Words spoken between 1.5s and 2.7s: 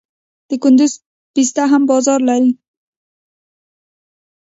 هم بازار لري.